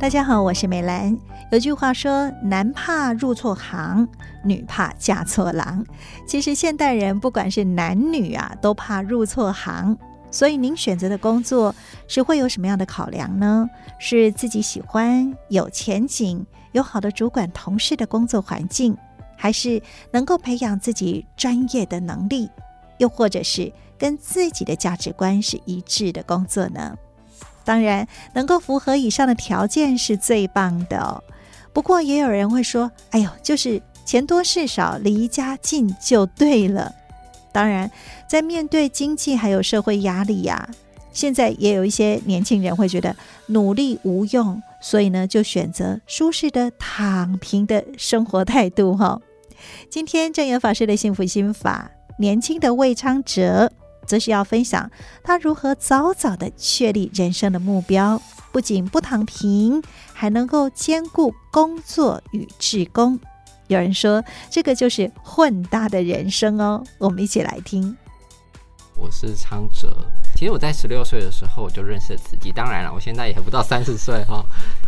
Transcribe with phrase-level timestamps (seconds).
[0.00, 1.14] 大家好，我是美兰。
[1.52, 4.08] 有句话说：“男怕入错行，
[4.42, 5.84] 女怕嫁错郎。”
[6.26, 9.94] 其实现代人不管是男女啊，都怕入错行。
[10.30, 11.74] 所以您选择的工作
[12.08, 13.68] 是会有什么样的考量呢？
[13.98, 18.96] 是自己喜欢、有前景、有好的主管同事的工作环境，
[19.36, 22.48] 还是能够培养自己专业的能力，
[22.96, 26.96] 又或者是跟自己的价值观是一致的工作呢？
[27.64, 31.22] 当然，能够符合以上的条件是最棒的哦。
[31.72, 36.94] 不过，也有人会说：“哎呦，就是钱多事少，离家近就对了。”
[37.52, 37.90] 当然，
[38.28, 40.68] 在面对经济还有社会压力呀，
[41.12, 43.14] 现在也有一些年轻人会觉得
[43.46, 49.20] 努力无用，所以呢，就选择舒适的躺平的生活态度哈。
[49.90, 53.70] 今天证严法师的幸福心法，年轻的魏昌哲
[54.10, 54.90] 则是要分享
[55.22, 58.20] 他如何早早的确立人生的目标，
[58.50, 59.80] 不仅不躺平，
[60.12, 63.20] 还能够兼顾工作与志工。
[63.68, 66.82] 有人说，这个就是混搭的人生哦。
[66.98, 67.96] 我们一起来听。
[68.96, 69.96] 我是昌哲，
[70.34, 72.50] 其实我在十六岁的时候我就认识了自己。
[72.50, 74.44] 当然了，我现在也还不到三十岁哈。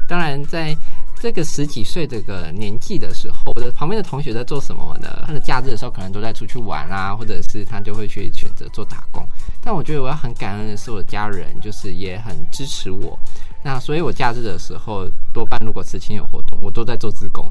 [0.08, 0.76] 当然，在
[1.22, 5.22] 这个十几岁这个年纪的时候，我的旁边的同学在做什么呢？
[5.24, 9.24] 他的假日的时候可能都在出去玩啊，或者是他就会去选择做打工。
[9.62, 13.16] 但我觉得我要很感恩的是，我的家人就是也很支持我。
[13.62, 17.48] 那所以，我假日的时候多半如果慈青有活动，我都在做自工，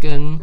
[0.00, 0.36] 跟。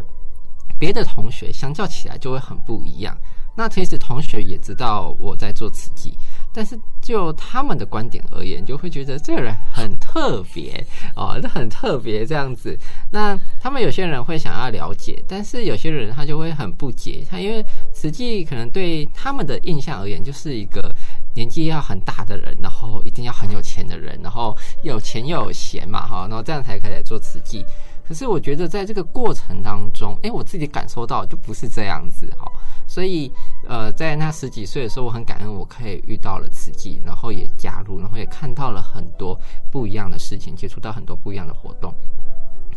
[0.79, 3.15] 别的同学相较起来就会很不一样。
[3.55, 6.17] 那其实同学也知道我在做慈济，
[6.51, 6.75] 但是
[7.11, 10.81] 就他们的观点而言，就会觉得这个人很特别
[11.13, 12.77] 哦，很特别这样子。
[13.11, 17.25] 那他们有些人会想要了解，但是有些人他就会很不解。
[17.29, 17.61] 他因为
[17.93, 20.95] 实际可能对他们的印象而言，就是一个
[21.35, 27.65] 年纪要很大的人，然后一定要很有钱的人，然后有钱又有闲嘛，哈，然后这样才可以来做慈济。
[28.07, 32.49] 可是我觉得在这个过程当中，诶，我自己感受到就不是这样子哈，
[32.87, 33.31] 所以
[33.67, 39.39] 呃，在那十几岁的时候，我很感恩我可以遇到了慈济，然后也加入，然后也看到了很多
[39.71, 41.93] 不一样的事情，接触到很多不一样的活动。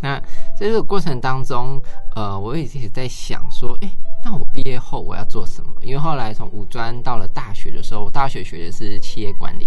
[0.01, 0.21] 那
[0.55, 1.81] 在这个过程当中，
[2.15, 3.91] 呃，我也一直在想说，诶，
[4.23, 5.71] 那我毕业后我要做什么？
[5.81, 9.67] 因为后来从五专到了大学的时候，我大学学的是企业管理。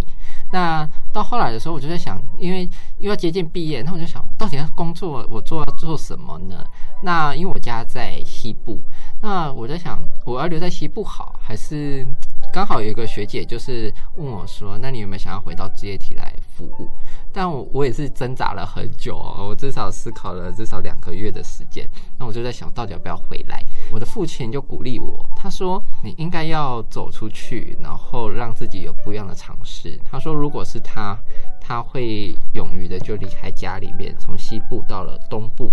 [0.52, 6.64] 那到后来的时候，我就在想，因为又要接近毕业，那我就想，到底要工作，我做要做什么呢？
[7.02, 8.80] 那因为我家在西部，
[9.22, 12.06] 那我在想，我要留在西部好，还是
[12.54, 16.90] 刚好有一个学姐就是问我说，那你有没有想要回到职业体来服务？
[17.34, 21.88] 但我我也是挣扎了很久哦，我至少思考了至少两个月的时间。
[22.18, 23.64] 那我就在想，到底要不要回来？
[23.92, 31.18] 我的父亲就鼓励我，他说：“你应该要走出去，然后让自己有不一样的尝试。”他说：“如果是他，
[31.60, 35.72] 他会勇于的就离开家里面，从西部到了东部。”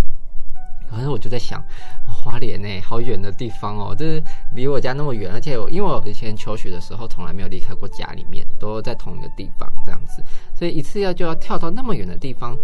[0.90, 1.62] 可是我就在想，
[2.06, 4.22] 花莲呢，好远的地方哦，就是
[4.54, 10.22] 离我家那么远，而且因为我以前求学的时候从来没有离开过家里面，都在同一个地方这样子，
[10.54, 12.56] 所以一次要就要跳到那么远的地方，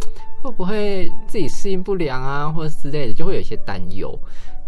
[0.42, 4.16] 会不会自己适应不良啊，或者之类的，就会有一些担忧。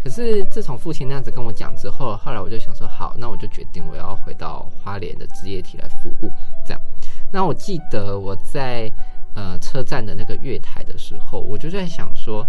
[0.03, 6.29] 可是自从父亲那样子跟我讲之后，后来我就想说，好，那我就决定我要回到花莲的职业体来服务，
[6.65, 6.81] 这样。
[7.31, 8.91] 那我记得我在
[9.33, 12.45] 呃车站的那个月台的时候，我就在想说。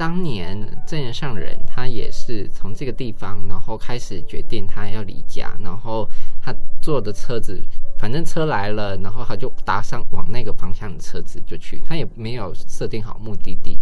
[0.00, 6.08] 当年证严上人，他也是从这个地方，然后开始决定他要离家，然后
[6.40, 7.62] 他坐的车子，
[7.98, 13.78] 反正车来了，然后他就搭上往那个方向的车子就去，他也没有设定好目的地，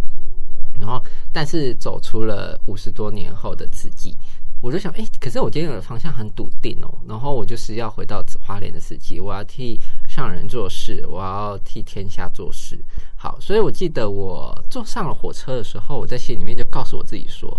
[0.77, 4.13] 然后但是走出了五十多年后的自己。
[4.61, 12.77] 我就想，哎，可是我今天的方向很笃定哦，然后我就是要回到花莲的慈济，我要替上人做事，我要替天下做事。
[13.15, 17.49] 好，所以我记得我坐上了火车的时候，我在心里面就告诉我自己说，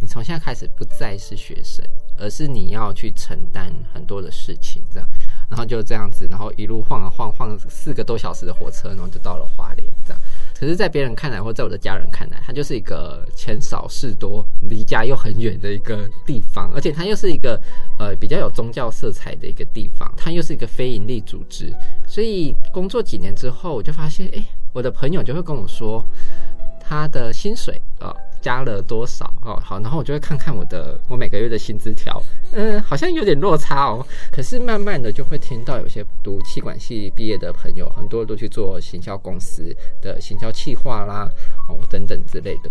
[0.00, 1.84] 你从现在开始不再是学生，
[2.18, 5.08] 而是你要去承担很多的事情，这样。
[5.48, 10.20] 然后就这样子，然后一路晃啊晃，晃四个多小时的火车，然后就到了花莲，这样。
[10.58, 17.60] 可是，在别人看来，或在我的家人看来，它就是一个钱少事多、离家又很远的一个地方，而且它又是一个
[17.98, 21.74] 呃比较有宗教色彩的一个地方，它又是一个非营利组织。
[22.06, 24.42] 所以工作几年之后，我就发现，哎，
[24.72, 26.04] 我的朋友就会跟我说，
[26.86, 28.14] 他的薪水啊。
[28.44, 29.58] 加了多少哦？
[29.64, 32.22] 好，然后我就会看看我的我每个月的薪资条，
[32.52, 34.06] 嗯，好像有点落差哦。
[34.30, 41.26] 可是慢慢的就会听到有些读气管系毕业的朋友，很多都去做行销公司的行销企划啦，
[41.70, 42.68] 哦等等之类的。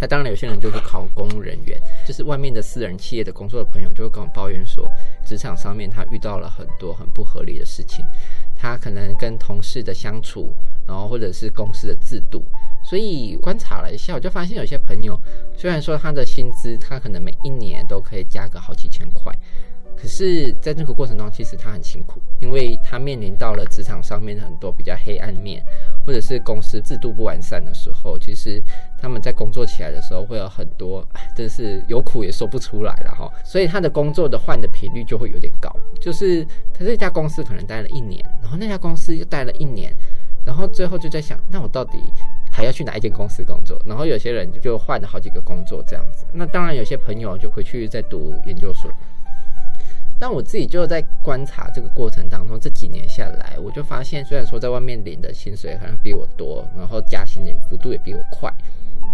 [0.00, 4.90] 那当然有些人就是考公务人员，就是外面的私人企业的工作的朋友，就会跟我抱怨说，
[5.26, 8.02] 职场上面他遇到了很多很不合理的事情，
[8.58, 10.54] 他可能跟同事的相处。
[10.86, 12.44] 然后或者是公司的制度。
[12.88, 15.20] 所以观察了一下，我就发现有些朋友
[15.56, 19.32] 虽然说他的薪资，他可能每一年都可以加个好几千块。
[19.98, 25.64] 可是，在这个过程中，其实他很辛苦，因为他面临到了职场上面很多比较黑暗面，
[26.06, 28.62] 或者是公司制度不完善的时候，其实
[28.98, 31.02] 他们在工作起来的时候会有很多，
[31.34, 33.26] 真是有苦也说不出来了哈。
[33.42, 36.44] 所以他的工作的换的频率就会有点高，就是
[36.74, 39.90] 他这家公司可能待了一年，然后那家公司又待了一年，
[40.44, 41.98] 然后最后就在想，那我到底
[42.56, 43.78] 还要去哪一间公司工作？
[43.84, 46.24] 然后有些人就换了好几个工作这样子。
[46.32, 48.90] 那当然，有些朋友就回去再读研究所。
[50.18, 58.50] 但我自己就在观察这个过程当中，这几年下来，我就发现，虽然说在外面领的薪水好像比我多，然后加薪的幅度也比我快，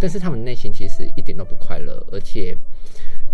[0.00, 2.56] 但是他们内心其实一点都不快乐，而且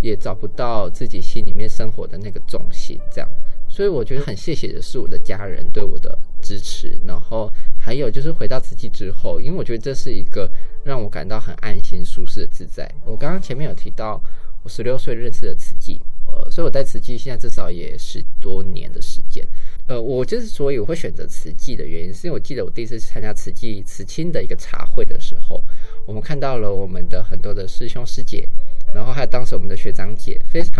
[0.00, 2.98] 也找不到自己心里面生活的那个重心。
[3.12, 3.28] 这样，
[3.68, 7.52] 所以我觉得很谢谢的是我的家人对我的支持，然后
[7.88, 10.46] 还有就是回到慈济之后，因为我觉得这是一个
[10.84, 12.86] 让我感到很安心、舒适的自在。
[13.06, 14.22] 我刚刚前面有提到，
[14.62, 15.98] 我十六岁认识的慈济。
[16.26, 19.42] 呃，所以我在慈济现在至少也十多年的时间。
[19.86, 25.64] 呃，我之所以我会选择慈济的原因，是因为我记得我第一次参加慈济慈青的一个茶会的时候，
[26.06, 28.46] 我们看到了我们的很多的师兄师姐，
[28.94, 30.78] 然后还有当时我们的学长姐非常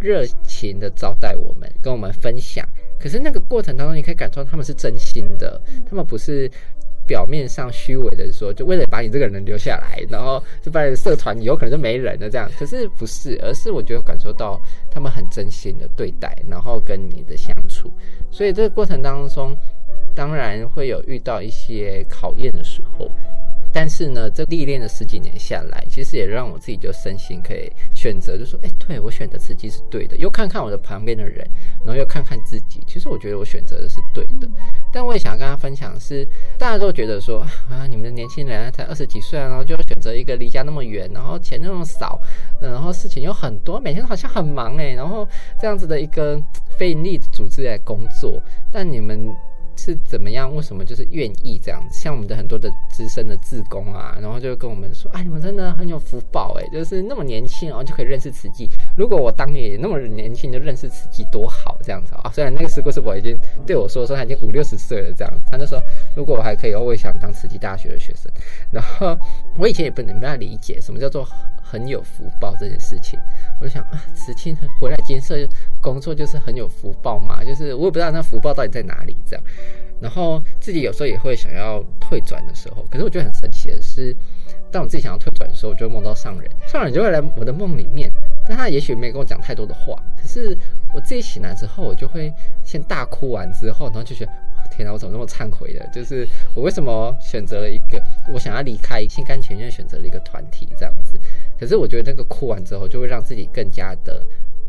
[0.00, 2.66] 热情的招待我们，跟我们分享。
[2.98, 6.50] 可是那个过程当中，你可以感受到他们是真心的，他们不是。
[7.06, 12.50] 表面上虚伪的说，就为了把你这个人留下来，然后就把你的社团有可能就没人了这样。
[12.58, 14.60] 可是不是，而是我觉得感受到
[14.90, 17.88] 他们很真心的对待，然后跟你的相处。
[18.28, 19.56] 所以这个过程当中，
[20.16, 23.08] 当然会有遇到一些考验的时候。
[23.78, 30.16] 但是呢，这历练了十几年下来，其实也让我自己就身心可以选择，就说，哎，对，我选择慈济是对的。
[30.16, 31.46] 又看看我的旁边的人，
[31.84, 34.48] 然后又看看自己，其实我觉得我选择的是对的。
[34.90, 36.26] 但我也想要跟他分享是，
[36.56, 42.18] 大家都觉得说啊，你们的年轻人才二十几岁，然后就要选择一个离家那么远，然后钱那么少，
[42.62, 45.28] 然后事情又很多，每天好像很忙哎，然后
[45.60, 46.42] 这样子的一个
[46.78, 48.42] 非盈利组织来工作，
[48.72, 49.36] 但你们。
[49.76, 50.54] 是怎么样？
[50.54, 52.00] 为什么就是愿意这样子？
[52.00, 58.68] 像我们的很多的资深的志工啊，然后就跟我们说：“哎，你们真的很有福报哎，就是那么年轻，然后就可以认识慈济。
[58.96, 62.30] 如果我当年也那么年轻就认识慈济，多好这样子啊！
[62.32, 65.80] 虽然那个师姑师伯已经对我说说他已经五六十岁了这样，他就说
[66.16, 68.30] 如果我还可以，我也想当慈济大学的学生。
[68.70, 69.16] 然后
[69.58, 71.26] 我以前也不能不太理解什么叫做
[71.62, 73.18] 很有福报这件事情。
[73.60, 75.34] 我就想啊，慈青回来建设
[75.80, 79.44] 工作就是很有福报嘛，就是我也不知道那福报到底在哪里这样。
[79.98, 84.14] 然后自己有时候也会想要退转的时候，可是我觉得很神奇的是，
[84.70, 88.12] 当我自己想要退转的时候，我就会梦到上人，上人就会来我的梦里面，
[88.46, 90.54] 但他也许没跟我讲太多的话，可是
[90.94, 92.30] 我自己醒来之后，我就会
[92.62, 94.32] 先大哭完之后，然后就觉得
[94.76, 95.88] 天哪，我怎么那么忏悔的？
[95.92, 98.02] 就是我为什么选择了一个
[98.32, 101.18] 我想要离开，心甘情愿选择了一个团体这样子。
[101.58, 104.22] 可是我觉得那个哭完之后，就会让自己更加的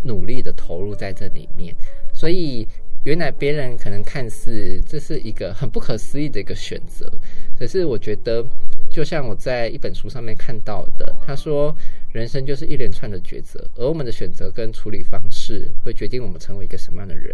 [0.03, 1.75] 努力的投入在这里面。
[2.13, 2.65] 所以
[3.03, 7.11] 原来别人可能看似这是一个很不可思议的一个选择，
[7.59, 8.43] 可是我觉得，
[8.89, 11.75] 就像我在一本书上面看到的，他说
[12.11, 17.33] 人生就是一连串的抉择，而我们的选择跟处理方式会决定我们成为一个什么样的人。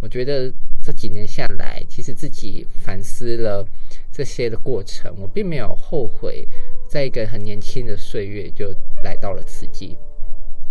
[0.00, 0.52] 我觉得
[0.84, 3.66] 这几年下来，其实自己反思了
[4.12, 6.46] 这些的过程，我并没有后悔。
[6.86, 8.70] 在一个很年轻的岁月，就
[9.02, 9.96] 来到了慈济，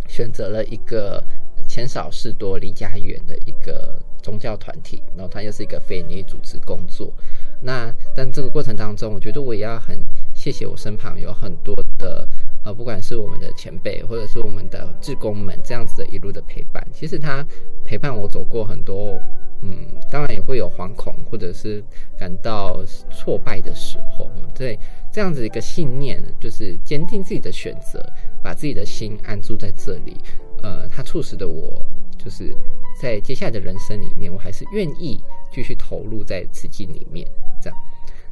[0.08, 1.22] 选择了一个
[1.67, 7.12] 钱少事多、离家远的一个宗教团体，然后它又是一个非营利组织工作。
[7.60, 9.98] 那但这个过程当中，我觉得我也要很
[10.36, 12.27] 谢谢我身旁有很多的
[12.63, 16.86] 呃，不管是我们的前辈，或者是我们的志工们，这样子的一路的陪伴。
[16.93, 17.43] 其实他
[17.84, 19.20] 陪伴我走过很多，
[19.63, 21.84] 嗯，当然也会有惶恐，或者是
[22.17, 24.77] 感到挫败的时候，对。
[25.12, 28.03] 这样子一个信念，就是坚定自己的选择，
[28.41, 30.17] 把自己的心安住在这里。
[30.63, 31.86] 呃，它促使的我，
[32.17, 32.51] 就是
[33.00, 37.29] 在接下来的人生里面，我还是愿意继续投入在慈济里面。
[37.62, 37.79] 这样，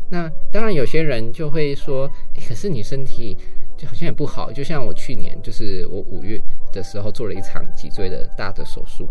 [0.10, 3.38] 那当然有些人就会说，欸，可是你身体
[3.78, 4.52] 就好像也不好。
[4.52, 6.42] 就像我去年，就是我五月
[6.74, 9.08] 的时候做了一场脊椎的大的手术。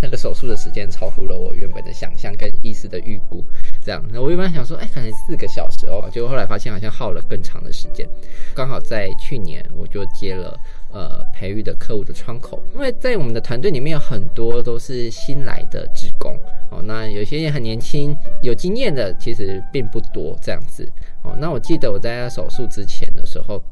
[0.00, 3.44] 那个手术的时间超乎了我原本的想象跟医师的预估，
[3.84, 8.08] 这样，那我原本想说，哎，可能四个小时哦，结果后来发现好像耗了更长的时间。
[8.54, 10.58] 刚好在去年，我就接了
[10.92, 16.36] 呃培育的客户的窗口，因为在我们的团队里面有很多都是新来的职工
[16.70, 20.90] 哦，那有些也很年轻，有经验的其实并不多这样子
[21.22, 21.36] 哦。
[21.38, 23.62] 那我记得我在他手术之前的时候。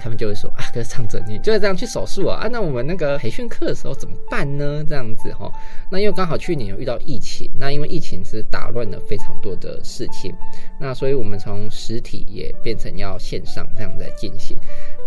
[0.00, 2.40] 他们就会说啊，可是昌哲，你就是这样去手术啊？
[2.40, 4.82] 啊，那我们那个培训课的时候怎么办呢？
[4.88, 5.52] 这样子哈，
[5.90, 10.34] 那因为刚好去年有遇到疫情，那因为疫情是打乱了非常多的事情，
[10.80, 14.56] 那所以我们从实体也变成要线上这样在进行，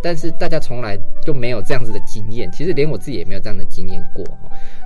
[0.03, 4.23] 但是大家从来就没有这样子的经验，其实连我自己也没有这样的经验过。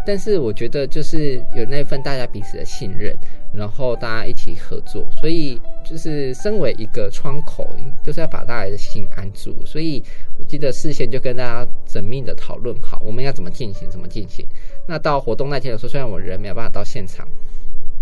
[0.05, 3.13] 但是我觉得就是有那份大家彼此的信任，
[3.51, 7.65] 然后大家一起合作，所以就是身为一个窗口，
[8.03, 9.65] 就是要把大家的心安住。
[9.65, 10.03] 所以
[10.37, 14.45] 我记得事先就跟大家缜密的讨论好，我们要怎么进行，怎么进行。
[14.87, 17.27] 那到活动那天的时候，虽然我人没有办法到现场，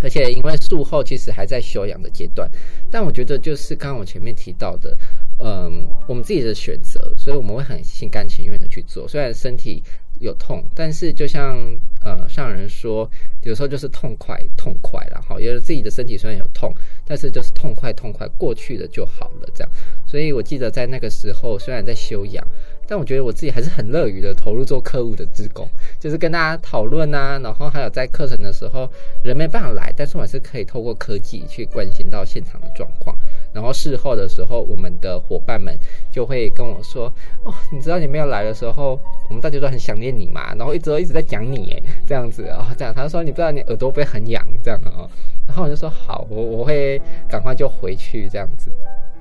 [0.01, 2.49] 而且因为术后其实还在休养的阶段，
[2.89, 4.97] 但我觉得就是刚刚我前面提到的，
[5.39, 9.83] 嗯，我们自己的选择，所以我们会很心甘情愿的去做，虽然身体
[10.19, 11.57] 有痛，但是就像。
[12.05, 13.09] 呃，上人说，
[13.41, 15.41] 有时候就是痛快，痛快了哈。
[15.41, 16.71] 因为自己的身体虽然有痛，
[17.03, 19.71] 但是就是痛快，痛快过去了就好了，这样。
[20.05, 22.45] 所以我记得在那个时候，虽然在休养，
[22.87, 25.67] 但我觉得我自己还是很乐于的投入做客务的志工，
[25.99, 28.87] 就是跟大家讨论啊，然后还有在课程的时候，
[29.23, 33.17] 人没办法来，但是我还是可以透过科技去关心到现场的状况。
[33.55, 35.73] 然后事后的时候，我们的伙伴们
[36.11, 37.11] 就会跟我说
[37.43, 42.93] ：“哦，你知道你没有来的时候，我们大家都很想念你嘛。”然后一直都一直在讲你，哎，这样子啊，哦， 这样。
[42.93, 45.09] 他说：“你不知道你耳朵会很痒？”这样哦，
[45.47, 48.69] 然后我就说：“好，我我会赶快就回去这样子。”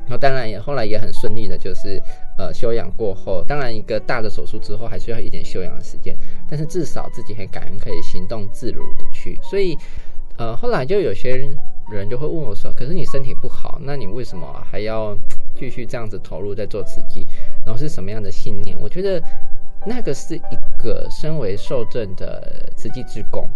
[0.06, 2.02] 然后当然也后来也很顺利的，就是
[2.36, 6.14] 呃休养过后，当然一个大的手术之后还需要一点休养的时间，
[6.46, 9.38] 但是至少自己很感恩可以行动自如的去。
[9.42, 9.78] 所以
[10.36, 11.56] 呃后来就有些人
[11.90, 12.08] 人。
[12.08, 15.16] 就会问我说：“可是你身体不好，那你为什么还要
[15.54, 17.26] 继续这样子投入在做慈济？
[17.64, 19.22] 然后是什么样的信念？”我觉得
[19.86, 23.48] 那个是一个身为受证的慈济之工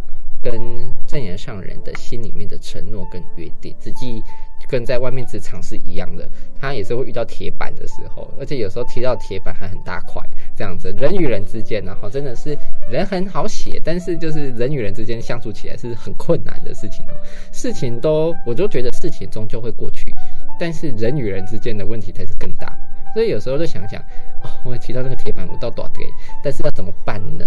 [0.42, 3.74] 跟正言上人的心里面的承诺跟约定。
[3.78, 4.22] 慈济。
[4.68, 6.28] 跟在外面职场是一样的，
[6.60, 10.22] 他也是会遇到铁板的时候，而且有时候踢到铁板还很大块，
[10.54, 10.94] 这样子。
[10.98, 12.56] 人与人之间，然后真的是
[12.90, 17.12] 人很好写，但是就是人与人之间相处起来是很困难的事情哦。
[17.50, 20.12] 事情都，我就觉得事情终究会过去，
[20.60, 22.76] 但是人与人之间的问题才是更大。
[23.14, 23.98] 所以有时候就想想，
[24.42, 26.04] 哦，我提到那个铁板，我到多给？
[26.44, 27.46] 但是要怎么办呢？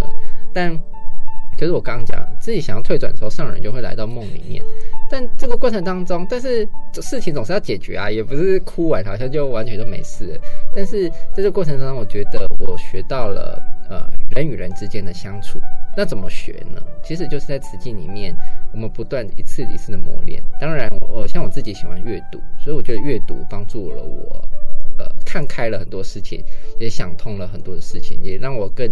[0.52, 0.76] 但
[1.56, 4.64] 就是我刚刚讲，自己想要退转的时候，上人就会来到梦里面。
[5.12, 6.66] 但这个过程当中，但是
[7.02, 10.40] 事情总是要解决啊，也不是哭完好像就完全就没事。
[10.74, 15.60] 但是在这个过程当中，我觉得我学到了呃人与人之间的相处。
[15.98, 16.82] 那怎么学呢？
[17.04, 18.34] 其实就是在慈济里面，
[18.72, 20.42] 我们不断一次一次的磨练。
[20.58, 24.50] 当然我，我像我自己喜欢阅读，所以我觉得阅读帮助了我，
[24.98, 26.42] 呃，看开了很多事情，
[26.80, 28.90] 也想通了很多的事情，也让我更。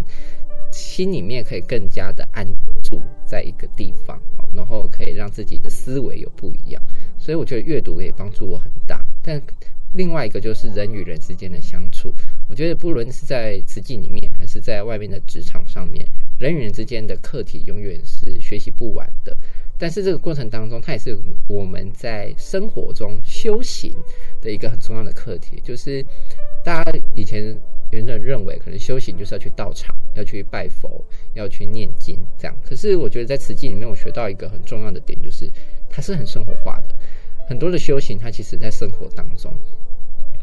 [0.80, 2.48] 心里面可以更加的安
[2.82, 4.20] 住在一个地方，
[4.54, 6.82] 然后可以让自己的思维有不一样，
[7.18, 9.04] 所以我觉得阅读也帮助我很大。
[9.22, 9.42] 但
[9.94, 12.14] 另外一个就是人与人之间的相处，
[12.48, 16.08] 我觉得不论是在慈济里面，还是在外面的职场上面，
[16.40, 19.36] 人与人之间的课题永远是学习不完的。
[19.78, 21.18] 但是这个过程当中，它也是
[21.48, 23.94] 我们在生活中修行
[24.42, 26.04] 的一个很重要的课题，就是
[26.64, 27.58] 大家以前。
[27.92, 31.04] 有人认为，可能修行就是要去道场，要去拜佛，
[31.34, 32.56] 要去念经，这样。
[32.64, 35.50] 可是我觉得在慈济里面，我学到一个很重要的点，就是
[35.90, 36.96] 它是很生活化的。
[37.48, 39.52] 很多的修行，它其实在生活当中。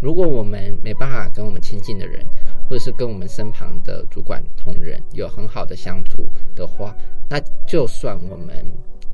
[0.03, 2.27] 如果我们没办法跟我们亲近的人，
[2.69, 6.95] 或者是跟我们身旁的主管同仁有很好的相处的话，
[7.29, 8.55] 那就算我们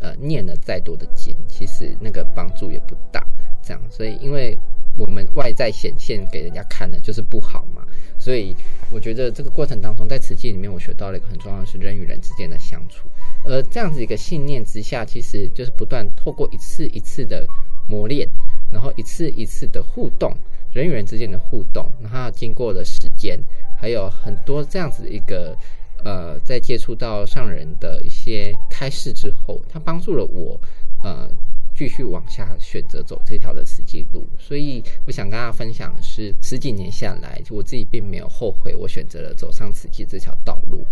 [0.00, 3.24] 呃念了再多的经，其实那个帮助也不大。
[3.62, 4.58] 这样，所以因为
[4.98, 7.86] 我们外在显现给人家看的就是不好嘛。
[8.22, 8.54] 所以
[8.92, 13.08] 我觉得这个过程当中，在慈济里面，我学到了一个很重要的是人与人之间的相处。
[13.44, 17.44] 而这样子一个信念之下，其实就是不断透过一次一次的
[17.88, 18.28] 磨练，
[18.72, 20.32] 然后一次一次的互动，
[20.72, 23.36] 人与人之间的互动，然后经过了时间，
[23.76, 25.56] 还有很多这样子一个
[26.04, 30.60] 呃，在接触到上人的一些开示之后，他帮助了我
[31.02, 31.28] 呃。
[31.82, 40.84] 继续往下选择走这条的慈济路，所以我想跟大家分享的是，十几年下来，我自己并没有后悔，我选择了走上慈济这条道路。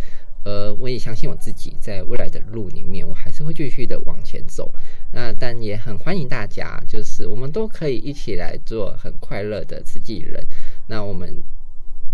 [0.43, 4.75] 呃，我也相信我自己在未来的路里面，我还是会继续的往前走。
[5.13, 10.45] 那但也很欢迎大家，就是我们都可以一起来做很快乐的慈济人。
[10.89, 11.41] 那我们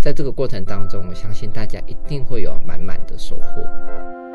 [0.03, 4.26] 在这个过程当中，我相信大家一定会有满满的收获。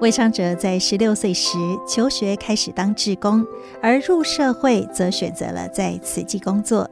[0.00, 3.44] 魏昌哲在十六岁时求学，开始当志工，
[3.82, 6.88] 而入社会则选择了在慈济工作。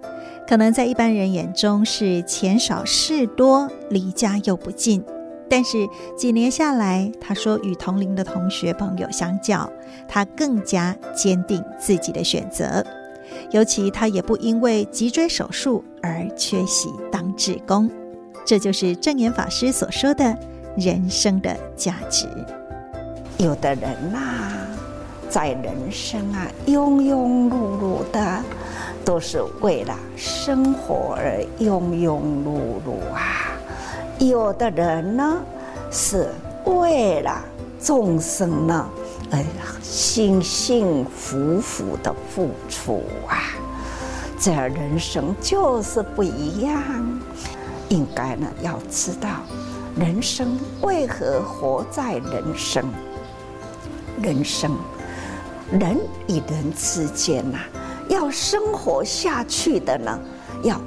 [0.47, 5.03] 可能在一般人眼中是钱少事多，离家又不近。
[5.49, 5.88] 但是
[6.19, 9.71] 几年下来，他说与同龄的同学朋友相较，
[10.07, 12.85] 他更加坚定自己的选择。
[13.53, 17.91] 尤其他也不因为脊椎手术而缺席当志工。
[18.45, 20.37] 这就是证严法师所说的
[20.77, 22.27] 人生的价值。
[23.38, 24.18] 有的人呐、
[25.30, 28.42] 在人生啊，庸庸碌碌的，
[29.04, 33.54] 都是为了生活而庸庸碌碌啊；
[34.18, 35.40] 有的人呢，
[35.88, 36.28] 是
[36.64, 37.40] 为了
[37.80, 38.88] 众生呢，
[39.30, 39.38] 而
[39.83, 43.38] 幸幸福福的付出啊。
[44.40, 46.83] 这人生就是不一样。
[47.88, 49.28] 应该呢，要知道
[49.97, 52.85] 人生为何活在人生。
[54.22, 54.76] 人生，
[55.70, 55.98] 人
[56.28, 57.58] 与人之间呐、
[58.08, 60.18] 要生活下去的呢，
[60.62, 60.80] 要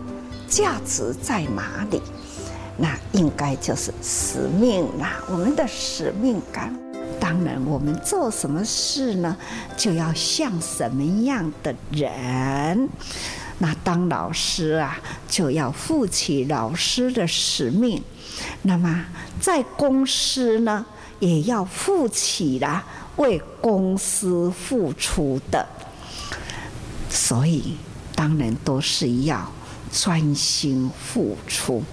[0.48, 2.02] 价值在哪里？
[2.78, 6.76] 那应该就是使命啦，我们的使命感。
[7.20, 9.38] 当然，我们做什么事呢，
[9.78, 12.90] 就要像什么样的人。
[13.60, 18.02] 那当老师啊，就要负起老师的使命。
[18.64, 19.06] 那么
[19.40, 20.84] 在公司呢，
[21.20, 22.84] 也要负起啦。
[23.18, 25.68] 为公司付出的，
[27.10, 27.78] 所以
[28.16, 29.52] 当然都是要
[29.92, 31.84] 专心付出，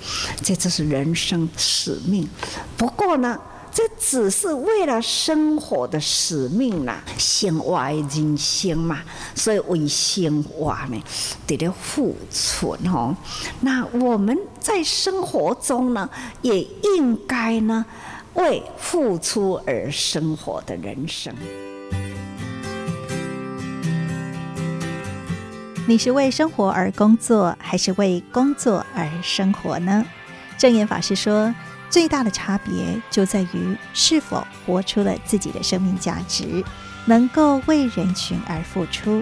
[0.43, 2.29] 这就是人生使命。
[2.77, 3.39] 不过呢，
[3.73, 9.01] 这只是为了生活的使命啦，生活的人生嘛，
[9.35, 11.03] 所以为生活呢
[11.47, 13.15] 得了付出哦。
[13.61, 16.09] 那我们在生活中呢，
[16.43, 16.61] 也
[16.97, 17.85] 应该呢。
[18.39, 21.35] 为付出而生活的人生，
[25.89, 30.07] 你是为生活而工作，还是为工作而生活呢？
[30.57, 31.53] 证严法师说，
[31.91, 36.63] 最大的差别就在于是否活出了自己的生命价值，
[37.07, 39.21] 能够为人群而付出。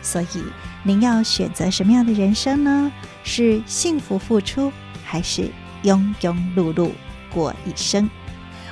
[0.00, 0.42] 所以，
[0.82, 2.90] 您要选择什么样的人生呢？
[3.22, 4.72] 是幸福付出，
[5.04, 5.50] 还是
[5.82, 6.90] 庸庸碌碌
[7.30, 8.08] 过一生？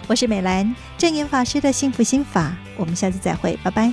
[0.06, 3.92] 我是美兰，正言法师的幸福心法，我们下次再会，拜拜。